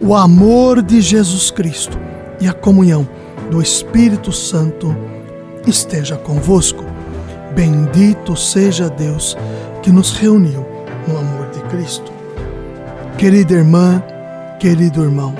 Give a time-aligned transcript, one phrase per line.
[0.00, 1.98] o amor de Jesus Cristo
[2.40, 3.06] e a comunhão
[3.50, 4.96] do Espírito Santo
[5.66, 6.84] esteja convosco.
[7.54, 9.36] Bendito seja Deus
[9.82, 10.66] que nos reuniu
[11.06, 12.10] no amor de Cristo.
[13.18, 14.02] Querida irmã,
[14.58, 15.34] querido irmão,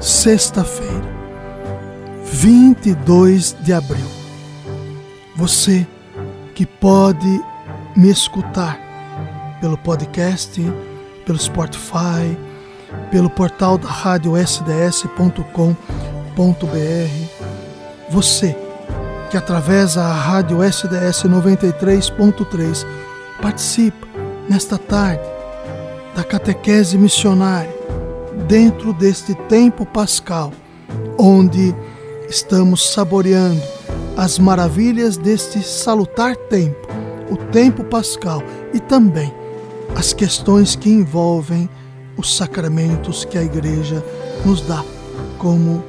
[0.00, 1.12] sexta-feira,
[2.24, 4.06] 22 de abril.
[5.36, 5.86] Você
[6.56, 7.40] que pode
[7.94, 8.80] me escutar
[9.60, 10.60] pelo podcast,
[11.24, 12.36] pelo Spotify,
[13.10, 15.66] pelo portal da rádio sds.com.br.
[18.10, 18.56] Você
[19.30, 22.86] que através da rádio SDS 93.3
[23.40, 24.06] participa
[24.46, 25.22] nesta tarde
[26.14, 27.72] da catequese missionária
[28.46, 30.52] dentro deste tempo pascal,
[31.18, 31.74] onde
[32.28, 33.62] estamos saboreando
[34.18, 36.86] as maravilhas deste salutar tempo,
[37.30, 38.42] o tempo pascal
[38.74, 39.32] e também
[39.96, 41.70] as questões que envolvem
[42.16, 44.04] os sacramentos que a igreja
[44.44, 44.84] nos dá
[45.38, 45.84] como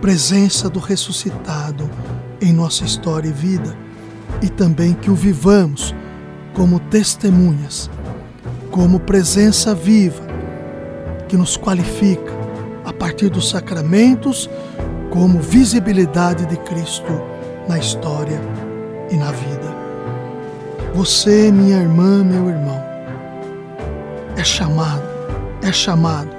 [0.00, 1.88] presença do ressuscitado
[2.40, 3.76] em nossa história e vida
[4.42, 5.94] e também que o vivamos
[6.54, 7.88] como testemunhas,
[8.70, 10.22] como presença viva
[11.28, 12.32] que nos qualifica
[12.84, 14.50] a partir dos sacramentos
[15.10, 17.12] como visibilidade de Cristo
[17.68, 18.40] na história
[19.10, 19.72] e na vida.
[20.94, 22.91] Você, minha irmã, meu irmão,
[24.42, 25.04] é chamado,
[25.62, 26.30] é chamado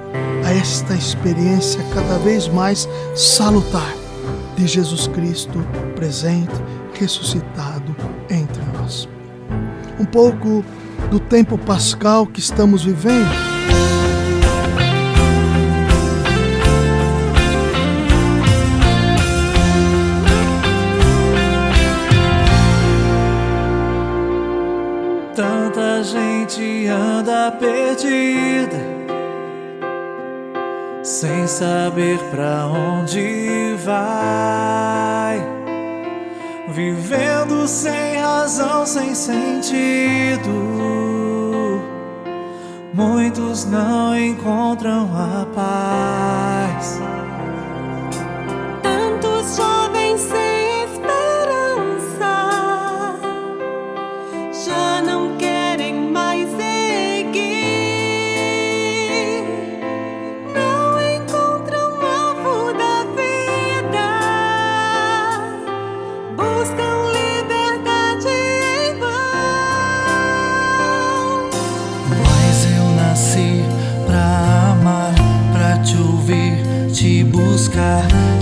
[0.44, 3.94] a esta experiência cada vez mais salutar
[4.58, 5.58] de Jesus Cristo
[5.96, 6.52] presente,
[6.92, 7.96] ressuscitado
[8.28, 9.08] entre nós.
[9.98, 10.62] Um pouco
[11.10, 13.53] do tempo pascal que estamos vivendo
[28.04, 28.76] perdida,
[31.02, 35.40] sem saber para onde vai,
[36.68, 40.50] vivendo sem razão, sem sentido.
[42.92, 47.00] Muitos não encontram a paz.
[77.04, 78.33] te buscar.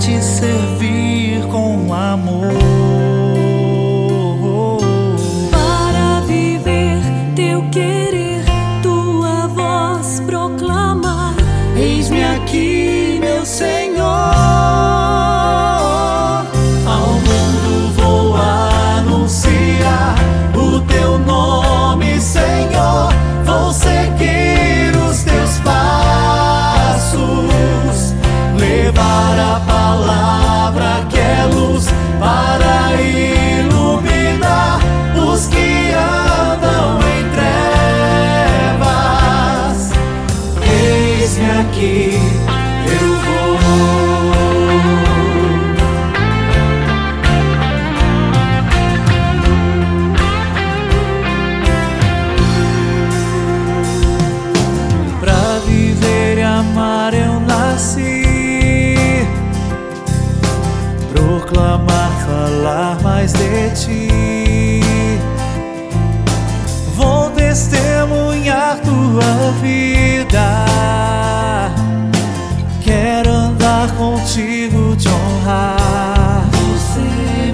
[74.43, 76.49] consigo te honrar.
[76.51, 76.99] Você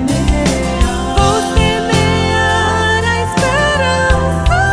[0.07, 0.87] meia,
[1.17, 4.63] você meia esperança.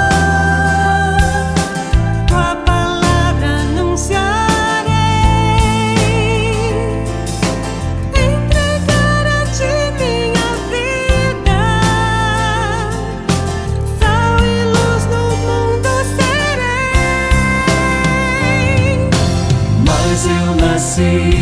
[2.27, 4.25] Tua palavra anunciarei.
[8.15, 11.61] Entregar a ti minha vida.
[14.01, 16.97] Sal e luz no mundo serei.
[19.85, 21.36] Mas eu nasci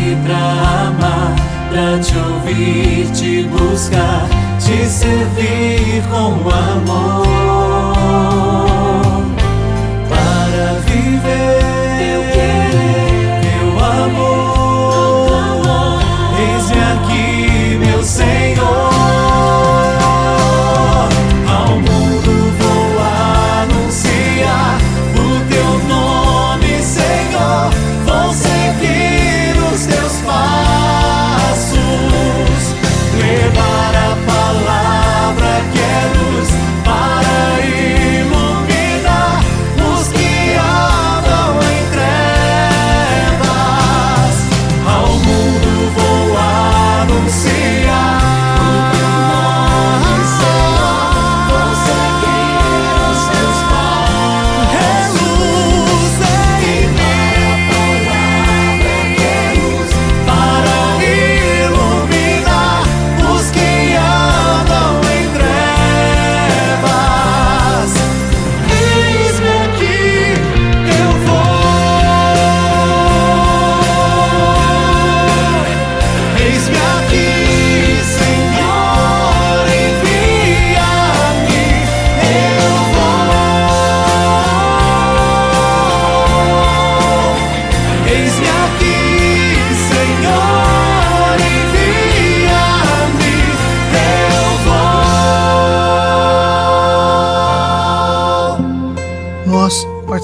[1.75, 4.29] pra te ouvir, te buscar,
[4.59, 7.95] te servir com amor.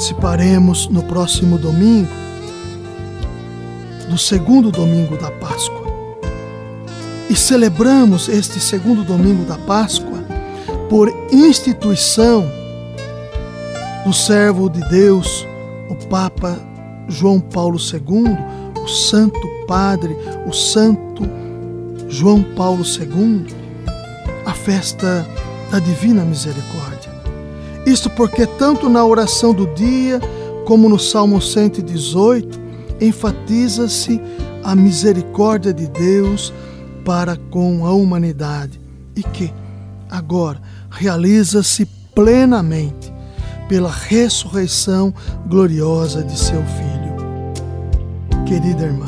[0.02, 2.10] Participaremos no próximo domingo,
[4.10, 5.86] do segundo domingo da Páscoa.
[7.30, 10.18] E celebramos este segundo domingo da Páscoa
[10.90, 12.44] por instituição
[14.04, 15.48] do servo de Deus,
[15.88, 16.60] o Papa
[17.08, 18.36] João Paulo II,
[18.84, 21.30] o Santo Padre, o Santo
[22.10, 23.46] João Paulo II,
[24.48, 25.28] a festa
[25.70, 26.81] da Divina Misericórdia.
[27.86, 30.20] Isto porque, tanto na oração do dia
[30.66, 32.60] como no Salmo 118,
[33.00, 34.22] enfatiza-se
[34.64, 36.54] a misericórdia de Deus
[37.04, 38.80] para com a humanidade
[39.16, 39.52] e que,
[40.10, 43.12] agora, realiza-se plenamente
[43.68, 45.14] pela ressurreição
[45.48, 48.46] gloriosa de seu Filho.
[48.46, 49.06] Querida irmã,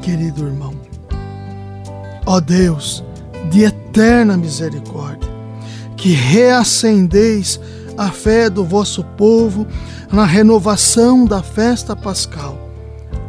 [0.00, 0.72] querido irmão,
[2.26, 3.04] ó Deus
[3.50, 5.30] de eterna misericórdia,
[6.02, 7.60] que reacendeis
[7.96, 9.64] a fé do vosso povo
[10.12, 12.58] na renovação da festa pascal.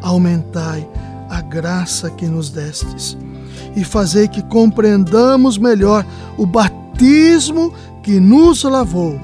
[0.02, 0.90] Aumentai
[1.30, 3.16] a graça que nos destes
[3.76, 6.04] e fazei que compreendamos melhor
[6.36, 7.72] o batismo
[8.02, 9.22] que nos lavou,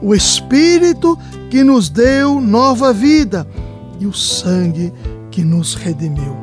[0.00, 1.18] o Espírito
[1.50, 3.46] que nos deu nova vida
[4.00, 4.90] e o sangue
[5.30, 6.34] que nos redimiu.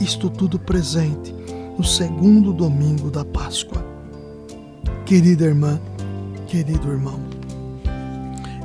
[0.00, 1.32] Isto tudo presente
[1.78, 3.91] no segundo domingo da Páscoa.
[5.04, 5.80] Querida irmã,
[6.46, 7.20] querido irmão,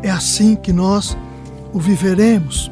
[0.04, 1.18] é assim que nós
[1.74, 2.72] o viveremos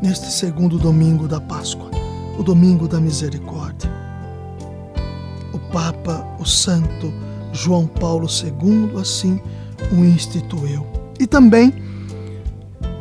[0.00, 1.90] neste segundo domingo da Páscoa,
[2.38, 3.90] o domingo da misericórdia.
[5.52, 7.12] O Papa, o Santo
[7.52, 9.40] João Paulo II, assim
[9.92, 10.86] o instituiu.
[11.18, 11.74] E também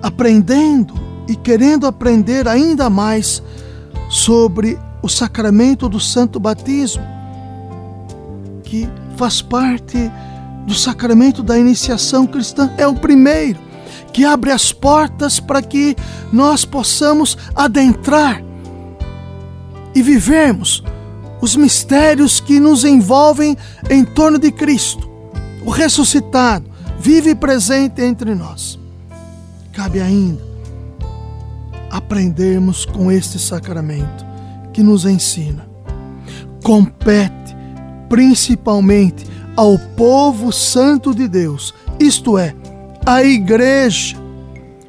[0.01, 0.93] aprendendo
[1.27, 3.43] e querendo aprender ainda mais
[4.09, 7.03] sobre o sacramento do Santo Batismo,
[8.63, 8.89] que
[9.19, 10.09] faz parte
[10.65, 12.71] do sacramento da iniciação cristã.
[12.77, 13.59] É o primeiro
[14.13, 15.93] que abre as portas para que
[16.31, 18.41] nós possamos adentrar
[19.93, 20.81] e vivermos
[21.41, 23.57] os mistérios que nos envolvem
[23.89, 25.09] em torno de Cristo,
[25.65, 28.79] o ressuscitado, vive e presente entre nós.
[29.73, 30.41] Cabe ainda
[31.91, 34.25] aprendermos com este sacramento
[34.71, 35.67] que nos ensina.
[36.63, 37.38] Compete
[38.09, 39.25] principalmente
[39.55, 42.55] ao povo santo de Deus, isto é,
[43.05, 44.17] a igreja,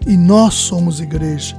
[0.06, 1.56] e nós somos igreja,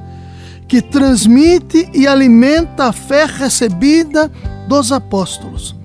[0.67, 4.31] que transmite e alimenta a fé recebida
[4.67, 5.75] dos apóstolos,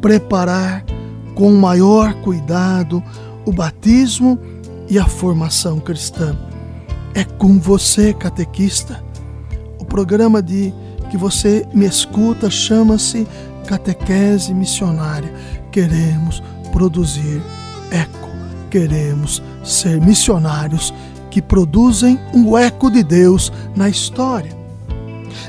[0.00, 0.84] preparar
[1.34, 3.02] com maior cuidado
[3.44, 4.38] o batismo
[4.88, 6.36] e a formação cristã.
[7.14, 9.02] É com você, catequista.
[9.78, 10.72] O programa de
[11.10, 13.26] que você me escuta chama-se
[13.66, 15.32] catequese missionária.
[15.70, 16.42] Queremos
[16.72, 17.42] produzir
[17.90, 18.28] eco,
[18.70, 20.94] queremos ser missionários
[21.30, 24.56] que produzem um eco de Deus na história.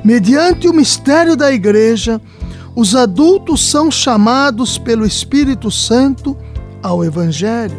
[0.04, 2.20] Mediante o mistério da igreja,
[2.76, 6.38] os adultos são chamados pelo Espírito Santo
[6.84, 7.78] ao Evangelho,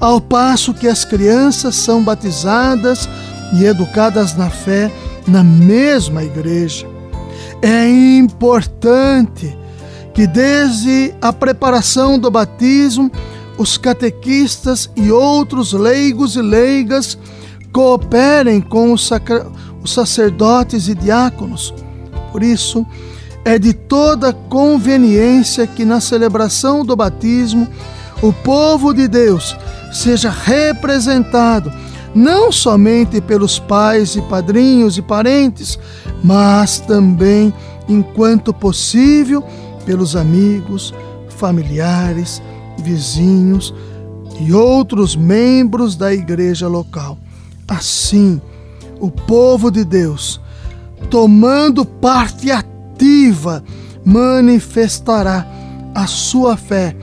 [0.00, 3.08] ao passo que as crianças são batizadas
[3.54, 4.90] e educadas na fé
[5.26, 6.86] na mesma igreja.
[7.62, 9.56] É importante
[10.14, 13.10] que desde a preparação do batismo,
[13.58, 17.18] os catequistas e outros leigos e leigas
[17.72, 19.10] cooperem com os,
[19.82, 21.74] os sacerdotes e diáconos.
[22.30, 22.86] Por isso,
[23.44, 27.68] é de toda conveniência que na celebração do batismo
[28.22, 29.56] o povo de Deus
[29.92, 31.70] seja representado
[32.14, 35.78] não somente pelos pais e padrinhos e parentes,
[36.22, 37.52] mas também,
[37.88, 39.44] enquanto possível,
[39.84, 40.94] pelos amigos,
[41.36, 42.42] familiares,
[42.78, 43.74] vizinhos
[44.40, 47.18] e outros membros da igreja local.
[47.68, 48.40] Assim,
[49.00, 50.40] o povo de Deus,
[51.10, 53.62] tomando parte ativa,
[54.04, 55.46] manifestará
[55.94, 56.96] a sua fé,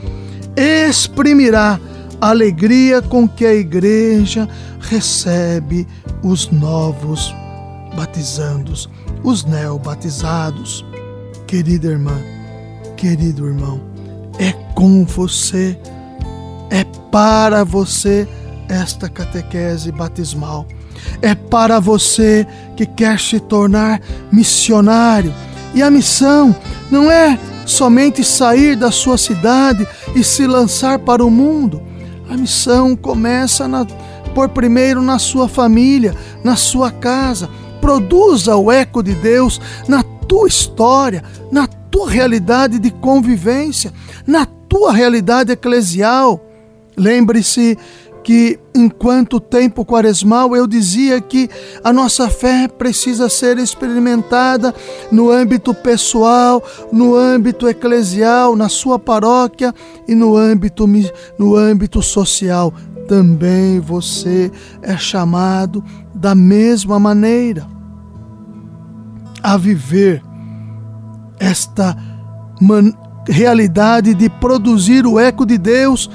[0.56, 1.80] exprimirá
[2.20, 4.48] a alegria com que a igreja
[4.80, 5.86] recebe
[6.22, 7.34] os novos
[7.96, 8.88] batizandos,
[9.24, 10.84] os neobatizados.
[11.46, 12.16] Querida irmã,
[13.02, 13.80] querido irmão,
[14.38, 15.76] é com você,
[16.70, 18.28] é para você
[18.68, 20.68] esta catequese batismal.
[21.20, 25.34] É para você que quer se tornar missionário.
[25.74, 26.54] E a missão
[26.92, 31.82] não é somente sair da sua cidade e se lançar para o mundo.
[32.30, 33.84] A missão começa na,
[34.32, 37.50] por primeiro na sua família, na sua casa.
[37.80, 43.92] Produza o eco de Deus na tua história, na tua realidade de convivência,
[44.26, 46.40] na tua realidade eclesial.
[46.96, 47.78] Lembre-se
[48.24, 51.50] que enquanto tempo quaresmal eu dizia que
[51.84, 54.74] a nossa fé precisa ser experimentada
[55.10, 59.74] no âmbito pessoal, no âmbito eclesial, na sua paróquia
[60.08, 60.88] e no âmbito
[61.38, 62.72] no âmbito social.
[63.06, 65.84] Também você é chamado
[66.14, 67.66] da mesma maneira
[69.42, 70.22] a viver
[71.42, 71.96] esta
[73.28, 76.08] realidade de produzir o eco de Deus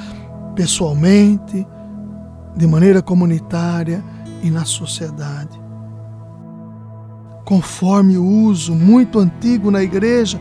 [0.55, 1.67] pessoalmente,
[2.55, 4.01] de maneira comunitária
[4.41, 5.59] e na sociedade.
[7.43, 10.39] Conforme o uso muito antigo na igreja,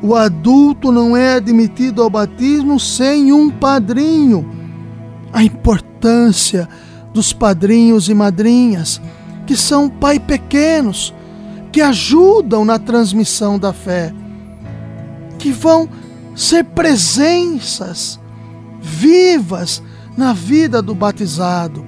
[0.00, 4.48] o adulto não é admitido ao batismo sem um padrinho.
[5.32, 6.68] A importância
[7.12, 9.00] dos padrinhos e madrinhas,
[9.46, 11.12] que são pai pequenos,
[11.72, 14.12] que ajudam na transmissão da fé,
[15.38, 15.88] que vão
[16.34, 18.18] ser presenças
[18.80, 19.82] vivas
[20.16, 21.84] na vida do batizado,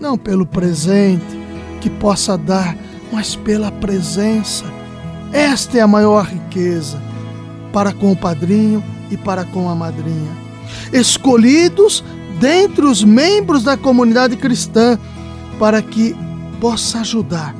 [0.00, 1.38] não pelo presente
[1.80, 2.76] que possa dar,
[3.12, 4.64] mas pela presença.
[5.32, 7.00] Esta é a maior riqueza
[7.72, 10.36] para com o padrinho e para com a madrinha.
[10.92, 12.02] Escolhidos
[12.40, 14.98] dentre os membros da comunidade cristã
[15.58, 16.16] para que
[16.60, 17.54] possa ajudar,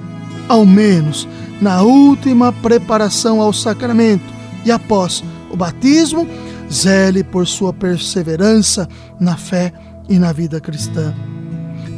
[0.48, 1.28] ao menos
[1.60, 4.37] na última preparação ao sacramento
[4.68, 6.28] e após o batismo,
[6.70, 8.86] zele por sua perseverança
[9.18, 9.72] na fé
[10.08, 11.14] e na vida cristã.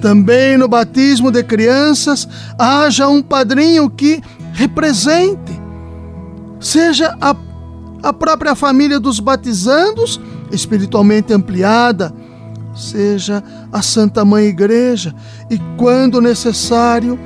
[0.01, 4.23] Também no batismo de crianças, haja um padrinho que
[4.53, 5.61] represente,
[6.61, 7.35] seja a,
[8.03, 10.21] a própria família dos batizandos,
[10.53, 12.15] espiritualmente ampliada,
[12.75, 15.13] seja a Santa Mãe Igreja,
[15.51, 17.19] e quando necessário,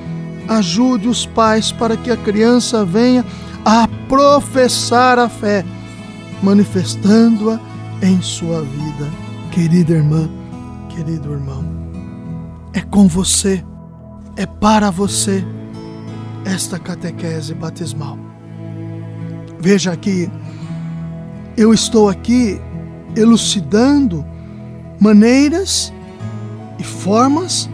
[0.49, 3.25] ajude os pais para que a criança venha
[3.65, 5.64] a professar a fé,
[6.40, 7.59] manifestando-a
[8.00, 9.11] em sua vida.
[9.50, 10.30] Querida irmã,
[10.88, 11.64] querido irmão,
[12.73, 13.64] é com você,
[14.37, 15.44] é para você
[16.44, 18.16] esta catequese batismal.
[19.59, 20.30] Veja que
[21.56, 22.61] eu estou aqui
[23.16, 24.25] elucidando
[25.00, 25.92] maneiras
[26.78, 27.68] e formas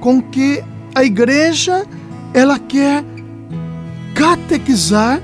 [0.00, 0.64] com que
[0.94, 1.86] a igreja
[2.32, 3.04] ela quer
[4.14, 5.20] catequizar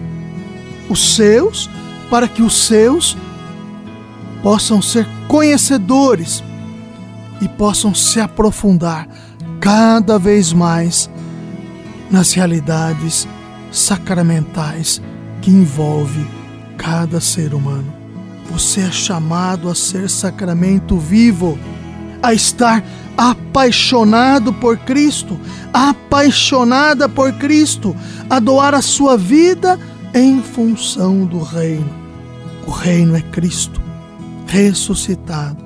[0.91, 1.71] os seus
[2.11, 3.17] para que os seus
[4.43, 6.43] possam ser conhecedores
[7.41, 9.09] e possam se aprofundar
[9.61, 11.09] cada vez mais
[12.11, 13.29] nas realidades
[13.71, 15.01] sacramentais
[15.41, 16.27] que envolve
[16.77, 17.93] cada ser humano.
[18.51, 21.57] Você é chamado a ser sacramento vivo,
[22.21, 22.83] a estar
[23.17, 25.39] apaixonado por Cristo,
[25.73, 27.95] apaixonada por Cristo,
[28.29, 29.79] a doar a sua vida
[30.15, 31.89] em função do reino.
[32.67, 33.81] O reino é Cristo,
[34.47, 35.65] ressuscitado,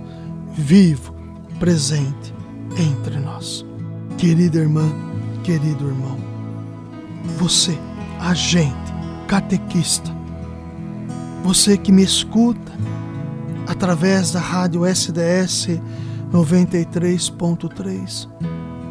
[0.52, 1.14] vivo,
[1.58, 2.34] presente
[2.78, 3.64] entre nós.
[4.16, 4.90] Querida irmã,
[5.42, 6.18] querido irmão,
[7.38, 7.76] você,
[8.20, 8.94] agente,
[9.26, 10.10] catequista,
[11.42, 12.72] você que me escuta
[13.66, 15.80] através da rádio SDS
[16.32, 18.28] 93.3,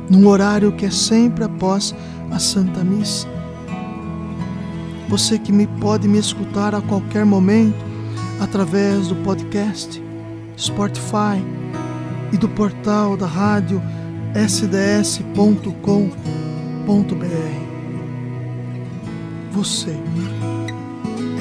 [0.10, 1.96] num horário que é sempre após
[2.32, 3.33] a Santa Missa.
[5.10, 7.84] Você que me pode me escutar a qualquer momento
[8.40, 10.02] através do podcast,
[10.58, 11.44] Spotify
[12.32, 13.82] e do portal da rádio
[14.36, 15.24] sds.com.br.
[19.52, 19.96] Você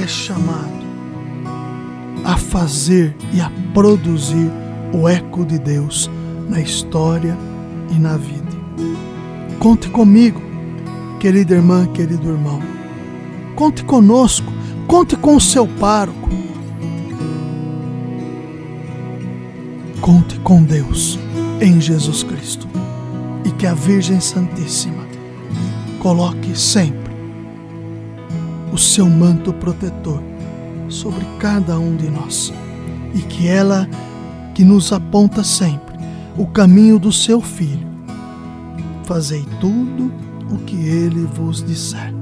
[0.02, 0.82] é chamado
[2.24, 4.50] a fazer e a produzir
[4.92, 6.10] o eco de Deus
[6.48, 7.36] na história
[7.90, 8.52] e na vida.
[9.58, 10.40] Conte comigo,
[11.18, 12.60] querida irmã, querido irmão.
[13.62, 14.52] Conte conosco,
[14.88, 16.28] conte com o seu pároco.
[20.00, 21.16] Conte com Deus
[21.60, 22.66] em Jesus Cristo
[23.44, 25.06] e que a Virgem Santíssima
[26.00, 27.14] coloque sempre
[28.72, 30.20] o seu manto protetor
[30.88, 32.52] sobre cada um de nós
[33.14, 33.88] e que ela
[34.56, 35.94] que nos aponta sempre
[36.36, 37.86] o caminho do seu filho.
[39.04, 40.10] Fazei tudo
[40.50, 42.21] o que ele vos disser.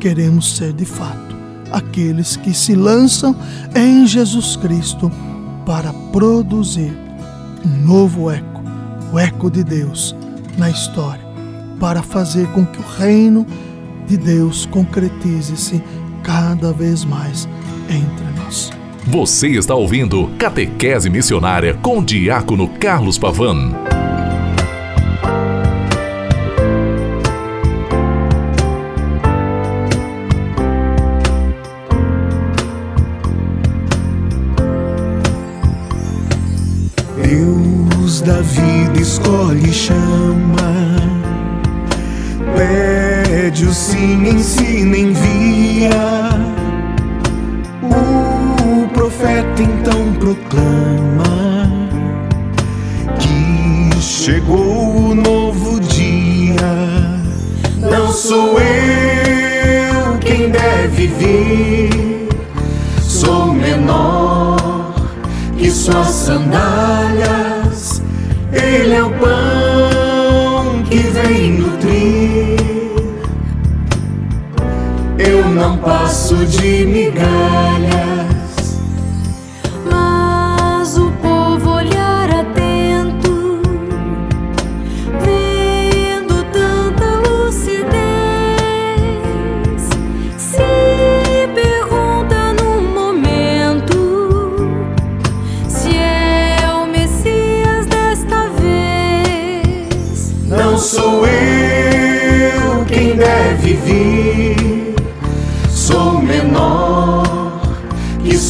[0.00, 1.36] Queremos ser de fato
[1.72, 3.36] aqueles que se lançam
[3.74, 5.10] em Jesus Cristo
[5.66, 6.96] para produzir
[7.64, 8.62] um novo eco,
[9.12, 10.14] o eco de Deus
[10.56, 11.24] na história,
[11.78, 13.46] para fazer com que o reino
[14.06, 15.82] de Deus concretize-se
[16.22, 17.48] cada vez mais
[17.88, 18.70] entre nós.
[19.06, 23.72] Você está ouvindo Catequese Missionária com o Diácono Carlos Pavan.
[39.08, 40.70] Escolhe chama,
[42.54, 46.28] pede o sim, ensina, envia
[48.92, 51.70] profeta então proclama
[53.18, 56.60] que chegou o novo dia.
[57.78, 62.28] Não sou eu quem deve vir,
[63.00, 64.94] sou menor
[65.56, 67.67] que suas sandálias.
[68.52, 72.58] Ele é o pão que vem nutrir.
[75.18, 76.86] Eu não passo de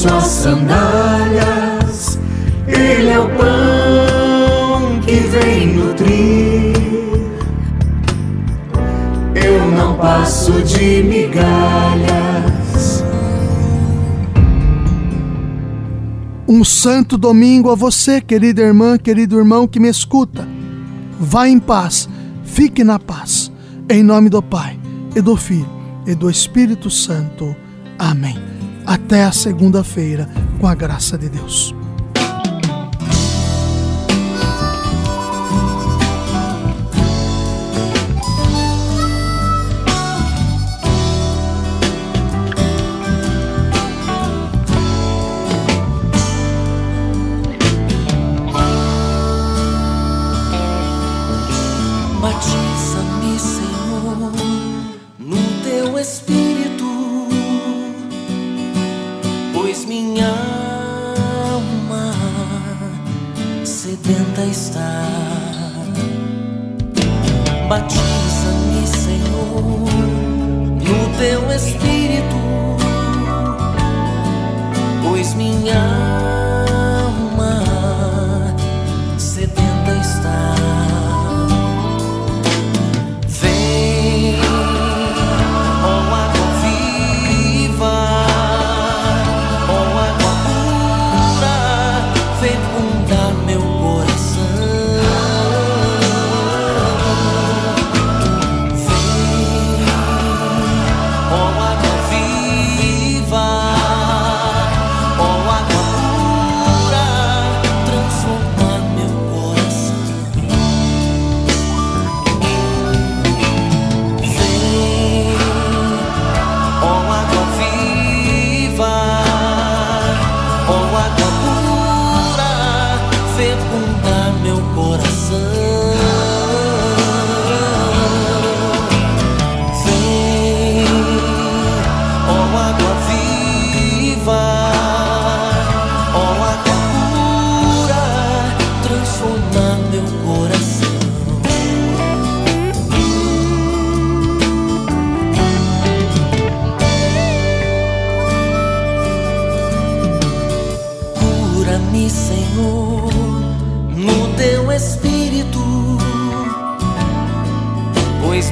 [0.09, 2.19] migalhas sandálias,
[2.67, 6.77] Ele é o pão que vem nutrir.
[9.35, 13.05] Eu não passo de migalhas.
[16.47, 20.47] Um santo domingo a você, querida irmã, querido irmão que me escuta.
[21.19, 22.09] Vá em paz,
[22.45, 23.51] fique na paz.
[23.91, 24.78] Em nome do Pai,
[25.15, 25.69] e do Filho,
[26.07, 27.55] e do Espírito Santo.
[27.99, 30.27] Amém até a segunda-feira,
[30.59, 31.78] com a graça de Deus.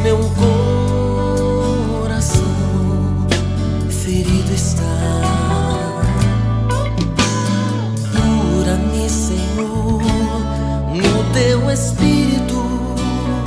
[0.06, 0.18] Meu
[1.98, 2.44] coração
[3.90, 4.84] ferido está.
[8.14, 10.00] Cura-me, Senhor,
[10.92, 12.54] no teu espírito.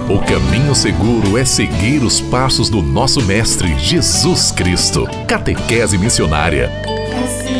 [0.10, 5.08] O caminho seguro é seguir os passos do nosso Mestre Jesus Cristo.
[5.30, 6.69] Catequese Missionária.
[7.24, 7.59] Assim